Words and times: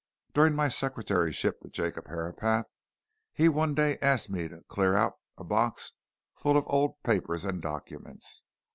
During 0.33 0.55
my 0.55 0.67
secretaryship 0.67 1.59
to 1.59 1.69
Jacob 1.69 2.07
Herapath, 2.07 2.71
he 3.33 3.47
one 3.47 3.75
day 3.75 3.99
asked 4.01 4.31
me 4.31 4.47
to 4.47 4.63
clear 4.67 4.95
out 4.95 5.13
a 5.37 5.43
box 5.43 5.93
full 6.35 6.57
of 6.57 6.65
old 6.65 6.95
papers 7.03 7.45
and 7.45 7.61
documents. 7.61 8.41